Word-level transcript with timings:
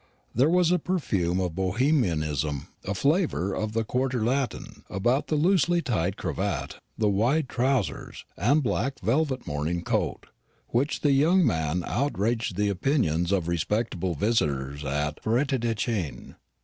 There 0.33 0.49
was 0.49 0.71
a 0.71 0.79
perfume 0.79 1.39
of 1.39 1.53
Bohemianism, 1.53 2.69
a 2.85 2.95
flavour 2.95 3.53
of 3.53 3.73
the 3.73 3.83
Quartier 3.83 4.23
Latin, 4.25 4.83
about 4.89 5.27
the 5.27 5.35
loosely 5.35 5.79
tied 5.83 6.17
cravat, 6.17 6.77
the 6.97 7.07
wide 7.07 7.47
trousers, 7.47 8.25
and 8.35 8.63
black 8.63 8.99
velvet 9.01 9.45
morning 9.45 9.83
coat, 9.83 10.25
with 10.69 10.73
which 10.85 11.01
the 11.01 11.11
young 11.11 11.45
man 11.45 11.83
outraged 11.85 12.55
the 12.55 12.69
opinions 12.69 13.31
of 13.31 13.47
respectable 13.47 14.15
visitors 14.15 14.83
at 14.83 15.21
Forêtdechêne. 15.21 16.33